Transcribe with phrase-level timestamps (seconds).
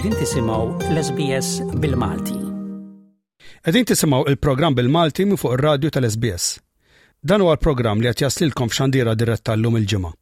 [0.00, 0.62] Qegħdin tisimaw
[0.94, 1.48] l-SBS
[1.84, 2.36] bil-Malti.
[3.60, 6.54] Qegħdin tisimgħu il-programm bil-Malti minn fuq ir-radju tal-SBS.
[7.20, 10.14] Dan huwa l-programm li qed jaslilkom f'xandira diretta l-lum il-ġimgħa.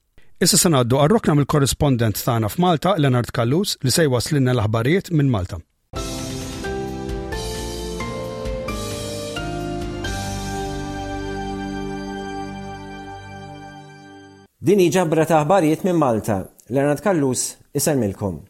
[0.43, 5.60] Issa sanaddu ngħaddu għarrokna mill-korrespondent tagħna f'Malta, Leonard Kallus, li se waslinna l-aħbarijiet minn Malta.
[14.58, 16.42] Dini ġabra ta' aħbarijiet minn Malta.
[16.66, 18.48] Leonard Kallus, isalmilkom.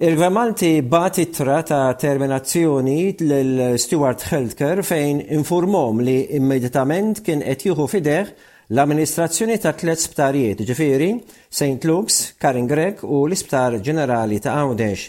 [0.00, 8.30] Il-gvermanti bat ittra ta' terminazzjoni l-Stewart Healthcare fejn informom li immeditament kien qed jieħu fideħ
[8.76, 11.08] l-amministrazzjoni ta' tliet sptarijiet, ġifiri
[11.50, 11.82] St.
[11.90, 15.08] Luke's, Karin Grek u l-Isptar Ġenerali ta' Għawdex.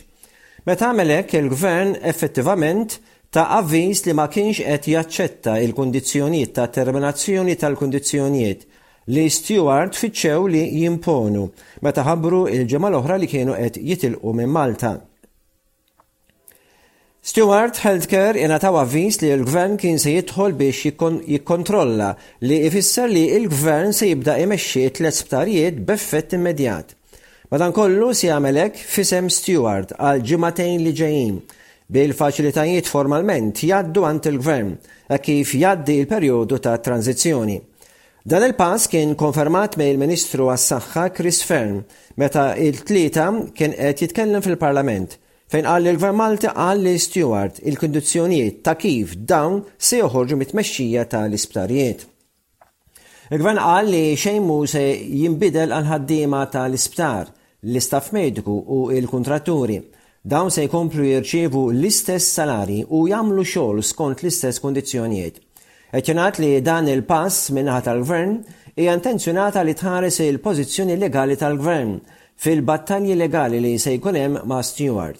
[0.65, 2.97] Meta għamelek il-gvern effettivament
[3.29, 8.68] ta' avviż li ma kienx qed jaċċetta il-kundizzjonijiet ta' terminazzjoni tal-kundizzjonijiet
[9.13, 11.47] li Stewart fitxew li jimponu
[11.81, 14.91] meta ħabbru il-ġemal oħra li kienu qed jitilqu minn Malta.
[17.29, 20.93] Stewart Healthcare jenataw avviz li l-gvern kien se jidħol biex
[21.33, 22.11] jikkontrolla
[22.47, 26.93] li ifisser li l-gvern se jibda imexxi tliet sptarijiet b'effett immedjat.
[27.51, 31.39] Madankollu si għamelek fisem Stewart għal ġimatejn li ġejjin
[31.89, 34.75] bil-faċilitajiet formalment jaddu għant il-gvern,
[35.09, 37.57] e kif jaddi il-perjodu ta' tranzizjoni.
[38.29, 41.79] Dan il-pass kien konfermat me il-Ministru għas-Saħħa Chris Fern
[42.21, 43.23] meta il-tlieta
[43.57, 45.15] kien qed jitkellem fil-Parlament
[45.49, 50.37] fejn qal li l-Gvern Malta qal li Stewart il kundizzjonijiet ta' kif dawn se joħorġu
[50.43, 52.05] mit-tmexxija tal-isptarijiet.
[53.33, 54.85] Il-Gvern qal li xejn se
[55.23, 57.33] jinbidel għal ħaddiema tal-isptar,
[57.65, 59.79] l-istaff mediku u il-kontratturi.
[60.21, 65.47] Dawn se jkomplu jirċievu l-istess salari u jagħmlu xogħol skont l-istess kundizzjonijiet.
[65.93, 68.33] Etjonat li dan il-pass minnaħat tal-gvern
[68.77, 71.95] hija intenzjonata li tħares il-pożizzjoni legali tal-gvern
[72.39, 75.17] fil-battalji legali li se jkunem ma' Stewart.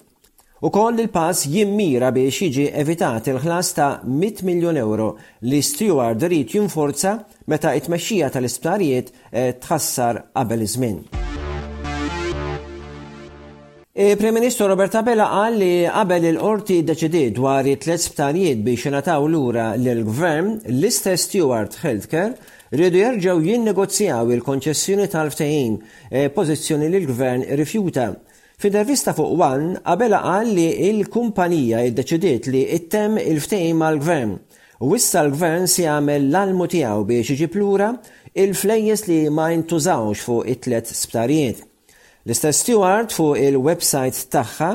[0.60, 5.14] U koll il-pass jimmira biex jiġi evitat il-ħlas ta' 100 miljon euro
[5.50, 7.16] li Stewart rrit jinforza
[7.50, 11.18] meta it-mexxija tal-isptarijiet eh, tħassar qabel iż-żmien.
[14.02, 18.86] E, Prim Ministru Robert Abela qal li qabel il-qorti deċidi dwar it tlet sptarijiet biex
[18.88, 22.32] ingħataw lura lill-Gvern l-istess Stewart Healthcare
[22.78, 28.06] rridu jerġgħu jinnegozjaw il-konċessjoni tal-ftehim e, pożizzjoni li l-Gvern rifjuta.
[28.60, 34.32] F'intervista fuq Wan, Abela qal li il-kumpanija iddeċidiet li it-tem il-ftehim mal-Gvern
[34.80, 37.92] u issa l-Gvern si jagħmel l-almu tiegħu biex iġib lura
[38.32, 41.66] il-flejjes li ma jintużawx fuq it tlet sptarijiet.
[42.30, 44.66] L-istess Stewart fuq il-website tagħha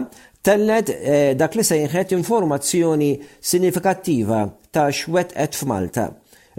[0.44, 3.12] tellet eh, dak li sejħet informazzjoni
[3.48, 4.40] sinifikattiva
[4.76, 6.10] ta' xwet qed f'Malta.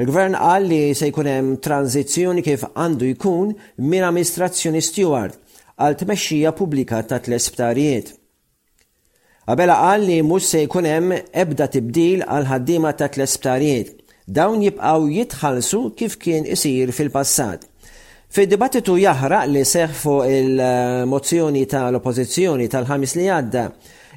[0.01, 3.53] Il-gvern qal li se jkun hemm tranzizzjoni kif għandu jkun
[3.93, 5.37] minn amministrazzjoni Stewart
[5.77, 8.09] għal tmexxija pubblika ta' tlesptarijiet.
[9.53, 13.93] Abela qal li mhux se jkun hemm ebda tibdil għal ħaddiema ta' tlesptarijiet.
[14.27, 17.69] Dawn jibqgħu jitħallsu kif kien isir fil-passat.
[18.28, 23.62] Fid-dibattitu jahra li seħfu fuq il-mozzjoni tal-oppozizjoni tal-ħamis li għadda,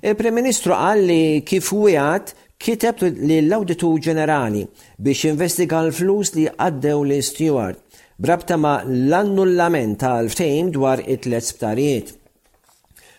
[0.09, 4.65] il-Prem-Ministru qal li kif għad kiteb l-Auditu Ġenerali
[4.97, 7.85] biex investiga l-flus li għaddew li Stewart
[8.17, 12.18] brabta ma l-annullament tal-ftejm dwar it let sptarijiet.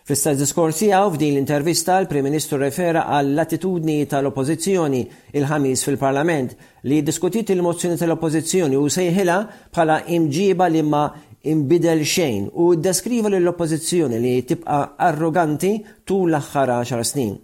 [0.08, 5.00] Fissa diskorsi għaw f'din l-intervista l-Prim Ministru refera għall-attitudni tal-oppozizjoni
[5.36, 6.54] il-ħamis fil-Parlament
[6.88, 9.36] li diskutit il-mozzjoni tal-oppozizjoni u sejħila
[9.76, 11.02] bħala imġiba li ma
[11.52, 14.80] imbidel xejn u deskriva l-oppozizjoni li tibqa
[15.10, 15.74] arroganti
[16.08, 17.36] tul l aħħar 10 snin.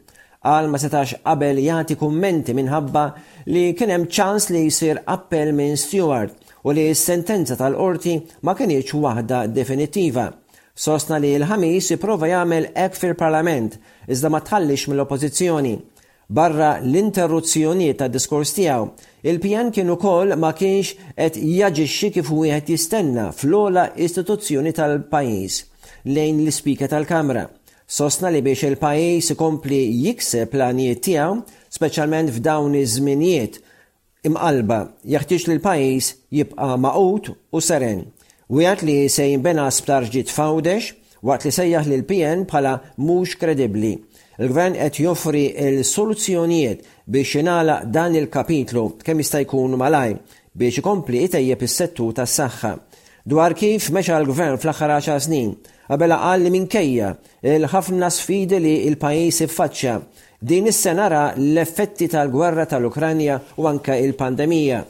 [0.47, 3.05] Għal ma setax qabel jati kummenti minħabba
[3.53, 6.33] li kienem ċans li jisir appell minn Stewart
[6.65, 8.17] u li s-sentenza tal-qorti
[8.49, 10.31] ma kienieċ waħda definitiva.
[10.77, 13.79] Sostna li l-ħamis jipprova jagħmel hekk fil-Parlament
[14.13, 15.71] iżda ma tħallix mill-Oppożizzjoni.
[16.29, 18.91] Barra l-interruzzjonijiet ta' diskors tiegħu,
[19.25, 25.61] il-pjan kien ukoll ma kienx qed jaġixxi kif wieħed jistenna fl ogħla istituzzjoni tal-pajjiż
[26.13, 27.47] lejn l-Ispika tal-Kamra.
[27.87, 31.39] Sostna li biex il-pajjiż ikompli jikseb planijiet tiegħu,
[31.73, 33.57] speċjalment f'dawn iż-żminijiet
[34.29, 38.05] imqalba, jaħtieġ li l-pajjiż jibqa' maqut u seren
[38.47, 40.93] u jgħat li se jinbena sptar ġit fawdex
[41.27, 43.95] waqt li sejjaħ l pn bħala mhux kredibbli.
[44.39, 45.41] Il-gvern qed joffri
[45.81, 50.15] l-soluzzjonijiet biex jingħala dan il-kapitlu kemm jista' jkun malaj
[50.55, 52.71] biex ikompli itejjeb is-settu tas-saħħa.
[53.27, 55.51] Dwar kif meċa l-gvern fl-aħħar 10 snin,
[55.91, 57.11] qabela qal li minkejja
[57.51, 59.97] il-ħafna sfidi li il-pajis iffaċċja.
[60.47, 64.85] Din is-sena l-effetti tal-gwerra tal-Ukranja u anka il-pandemija.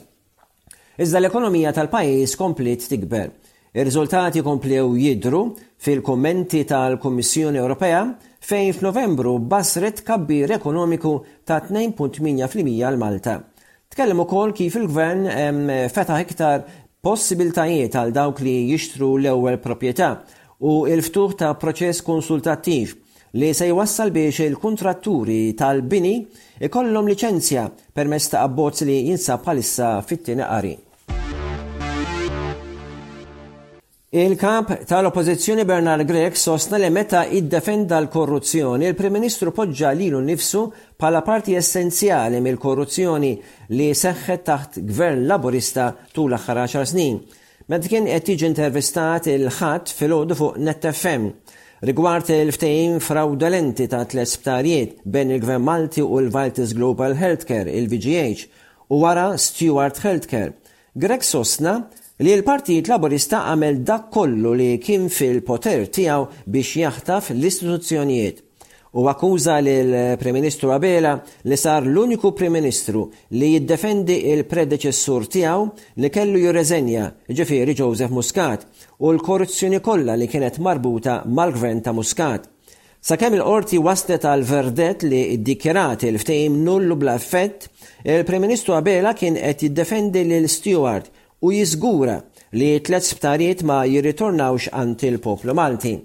[1.00, 3.31] Iżda l-ekonomija tal-pajis komplet tikber.
[3.76, 5.40] Ir-riżultati komplew jidru
[5.84, 7.99] fil-kommenti tal-Kummissjoni Ewropea
[8.40, 11.11] fejn f'Novembru basret kabbir ekonomiku
[11.44, 13.34] ta' 2.8% għal Malta.
[13.93, 15.28] Tkellem ukoll kif il-gvern
[15.93, 16.62] fetaħ iktar
[17.05, 20.08] possibiltajiet għal dawk li jixtru l-ewwel proprjetà
[20.64, 22.96] u il-ftuħ ta' proċess konsultattiv
[23.37, 26.17] li se jwassal biex il-kontratturi tal-bini
[26.64, 30.76] ikollhom liċenzja permezz ta' abbozz li jinsab bħalissa fit-tieni qari.
[34.16, 40.62] Il-kap tal-oppozizjoni Bernard Grek sostna li meta id-defenda l-korruzzjoni, il-Prim-Ministru poġġa lilu nifsu
[40.96, 43.32] pala parti essenzjali mill-korruzzjoni
[43.76, 47.18] li seħħet taħt gvern laburista tul aħħar 10 snin.
[47.68, 51.28] Meta kien qed tiġi intervistat il-ħadd fil-għodu fuq NetFM
[51.90, 58.48] rigward il-ftehim fraudolenti ta' tliet sptarijiet bejn il-Gvern Malti u l-Valtis Global Healthcare, il-VGH,
[58.88, 60.54] u wara Stewart Healthcare.
[60.96, 61.82] Grek sostna
[62.24, 68.38] li l-Partit Laburista għamel dak kollu li kien fil-poter tiegħu biex jaħtaf l-istituzzjonijiet
[68.96, 71.12] u akkuża lill-Prem-Ministru Abela
[71.44, 73.02] li sar l-uniku Prem-Ministru
[73.36, 75.66] li jiddefendi il-predeċessur tiegħu
[76.00, 78.64] li kellu jirreżenja ġifiri Joseph Muscat
[79.04, 82.48] u l-korruzzjoni kollha li kienet marbuta mal-gvern ta' Muscat.
[83.06, 87.69] Sakemm il-qorti waslet għal verdet li ddikjerat il ftejim nullu bla effett,
[88.08, 91.12] il-Prem-Ministru Abela kien qed jiddefendi lil Stewart
[91.44, 92.20] u jiżgura
[92.58, 95.96] li t-tlet sptarijiet ma jirritornawx għand il-poplu Malti.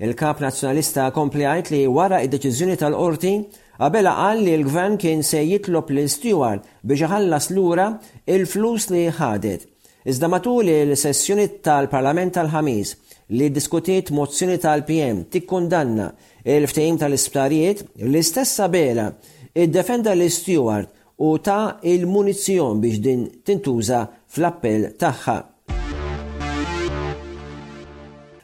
[0.00, 3.34] Il-kap nazzjonalista kompli li wara id-deċiżjoni tal-qorti
[3.80, 7.86] Abela qal li l-gvern kien se jitlob l steward biex ħallas lura
[8.28, 9.60] il-flus li ħadet.
[10.04, 12.92] Iżda matul il-sessjoni tal-Parlament tal-ħamis
[13.40, 16.10] li diskutiet mozzjoni tal-PM tikkundanna
[16.44, 19.12] il-ftehim tal-isptarijiet, l-istess Abela
[19.56, 20.92] id-defenda l steward
[21.24, 25.38] u ta' il-munizjon biex din tintuża fl-appell tagħha.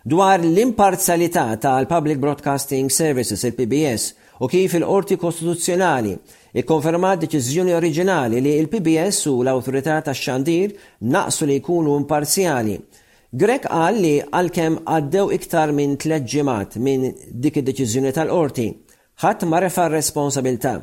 [0.02, 6.12] Dwar l-imparzjalità tal-Public Broadcasting Services, il-PBS, u kif il-Qorti Kostituzzjonali
[6.60, 10.74] ikkonfermat deċiżjoni oriġinali li il-PBS u l-Awtorità tax-Xandir
[11.14, 12.76] naqsu li jkunu imparzjali
[13.36, 18.68] Grek qal li għalkemm għaddew iktar minn tleġġimat minn dik id-deċiżjoni tal-qorti.
[19.20, 20.76] Ħadd ma refa' responsabilità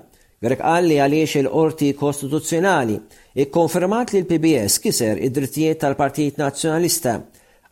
[0.44, 2.98] Grek għalli għaliex il-qorti kostituzzjonali
[3.44, 7.14] ikkonfermat li l-PBS kiser id-drittijiet tal-Partit Nazzjonalista.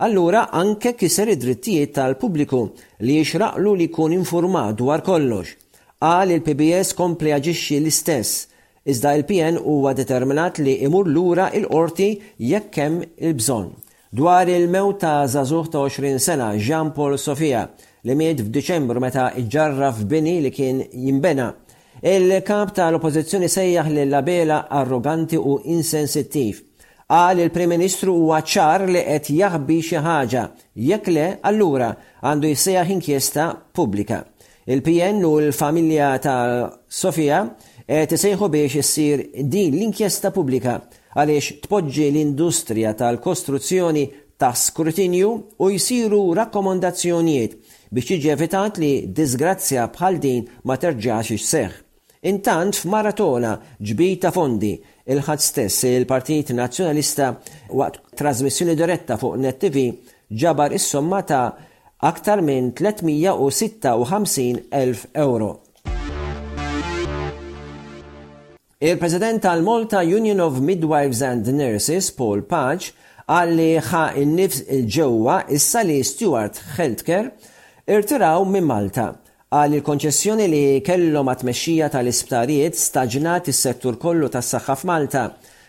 [0.06, 2.62] Allura anke kiser id-drittijiet tal-pubbliku
[3.04, 5.52] li jixraqlu li kun informat dwar kollox.
[6.02, 8.46] Qal il-PBS kompli għagġiċi l-istess,
[8.90, 12.08] iżda il-PN huwa determinat li imur lura il-qorti
[12.54, 13.74] jekk hemm il-bżonn.
[14.16, 17.68] Dwar il mewta ta' ta' 20 sena, Jean Paul Sofia,
[18.08, 21.52] li miet f'Diċembru meta iġġarra f'bini li kien jimbena
[22.00, 26.64] Il-kamp tal-oppozizjoni sejjaħ li labela arroganti u insensittiv.
[27.12, 30.44] Għal il-Prim Ministru huwa ċar li qed jaħbi xi ħaġa,
[30.88, 31.92] jekk le allura
[32.24, 34.22] għandu jsejjaħ inkjesta pubblika.
[34.72, 36.72] Il-PN u l-familja ta'
[37.92, 40.78] qed isejħu biex issir din l-inkjesta pubblika
[41.12, 44.06] għaliex tpoġġi l-industrija tal-kostruzzjoni
[44.40, 47.58] ta' skrutinju u jsiru rakkomandazzjonijiet
[47.92, 51.72] biex jiġi evitat li disgrazzja bħal din ma terġax seħ.
[52.30, 53.52] Intant f'maratona
[53.84, 54.70] ġbita fondi
[55.12, 57.28] il-ħadd stess il-Partit Nazzjonalista
[57.82, 59.78] waqt trasmissjoni diretta fuq Net TV
[60.40, 61.44] ġabar is-somma ta'
[62.12, 65.50] aktar minn 356.000 euro.
[68.80, 72.94] Il-President tal-Malta Union of Midwives and Nurses, Paul Patch,
[73.28, 77.32] għalli ħa il-nifs il ġewwa issa li Stuart Healthcare
[77.90, 79.08] irtiraw minn Malta
[79.52, 85.24] għal il-konċessjoni li kellhom għat-mexxija tal-isptarijiet staġnat is-settur kollu tas-saħħa f'Malta.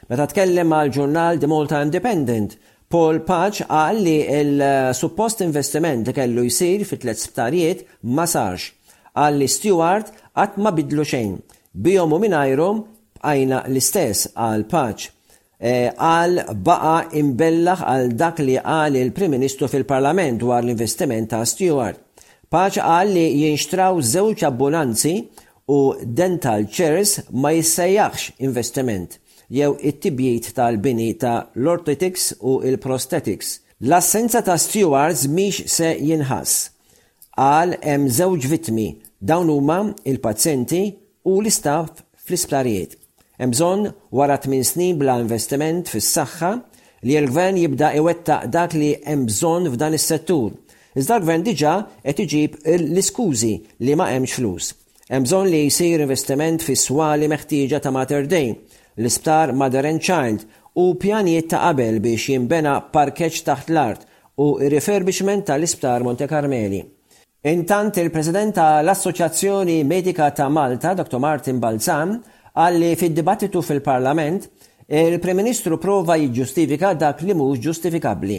[0.07, 2.55] Meta tkellem għal ġurnal The Malta Independent,
[2.93, 8.69] Paul Patch għal li il-suppost investiment li kellu jisir fit-tlet sptarijiet ma sarx.
[9.19, 11.35] Għal li Stewart għat ma bidlu xejn.
[11.75, 12.85] Bijom u minajrom
[13.19, 15.11] għajna l-istess għal Patch.
[15.63, 22.01] Eh, għal baqa imbellaħ għal dak li għal il-Prim Ministru fil-Parlament dwar l-investiment ta' Stewart.
[22.51, 25.13] Paċ għal li jinxtraw żewġ abbonanzi
[25.71, 29.21] u dental chairs ma jissejjaħx investiment
[29.55, 33.53] jew it-tibjiet tal-bini ta' l-orthetics u il-prosthetics.
[33.87, 36.57] L-assenza ta' Stewards miex se jinħas.
[37.39, 38.89] Għal hemm żewġ vitmi
[39.23, 39.79] dawn huma
[40.11, 40.83] il-pazjenti
[41.23, 42.99] u l-istaff fl-isplarijiet.
[43.41, 46.49] Hemm bżonn wara tmien snin bla investiment fis-saħħa
[47.07, 50.53] li l-gvern jibda iwettaq dak li hemm bżonn f'dan is-settur.
[51.01, 51.75] Iżda l-gvern diġà
[52.05, 53.53] qed iġib l-iskużi
[53.87, 54.69] li ma hemmx flus.
[55.09, 58.53] Hemm bżonn li jsir investiment fis-swali meħtieġa ta' Mater Day,
[59.01, 60.45] l-isptar Mother and Child
[60.85, 64.05] u pjanijiet ta' qabel biex jimbena parkeċ taħt l-art
[64.45, 66.85] u refurbishment tal-isptar Monte Carmeli.
[67.49, 71.19] Intant il-President tal-Assoċjazzjoni Medika ta' Malta, Dr.
[71.21, 72.17] Martin Balzan,
[72.61, 74.49] għalli fid-dibattitu fil-Parlament
[74.93, 78.39] il-Prim Ministru prova jiġġustifika dak li mhux ġustifikabli.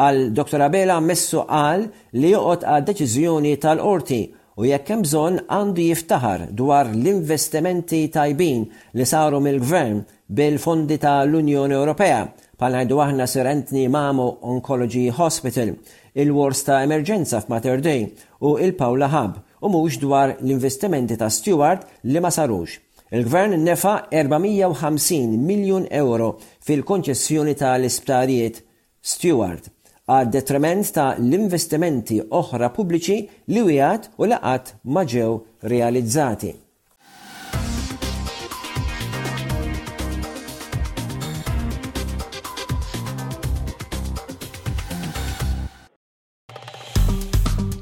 [0.00, 0.62] Għal Dr.
[0.68, 1.84] Abela messu qal
[2.16, 4.20] li joqgħod għad deċiżjoni tal-qorti
[4.60, 8.64] u jekk hemm bżonn għandu jiftaħar dwar l-investimenti tajbin
[8.96, 10.00] li saru mill-Gvern
[10.30, 12.22] bil-fondi tal-Unjoni Ewropea
[12.60, 15.72] pal ħajdu aħna serentni Mamu Oncology Hospital,
[16.12, 18.08] il-Wars ta' Emerġenza f'Mater Day
[18.44, 22.78] u il-Pawla Hub u mhux dwar l-investimenti ta' Stewart li ma sarux.
[23.12, 26.28] Il-gvern nefa 450 miljon euro
[26.66, 28.60] fil-konċessjoni tal-isptarijiet
[29.02, 29.66] Stewart
[30.10, 33.18] għad detriment ta' l-investimenti oħra pubbliċi
[33.54, 35.30] li wijat u laqat maġew
[35.74, 36.54] realizzati.